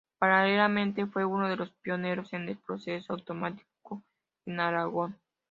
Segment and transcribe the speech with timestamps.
[0.17, 4.01] Paralelamente fue uno de los pioneros en el proceso autonómico
[4.47, 5.15] en Aragón.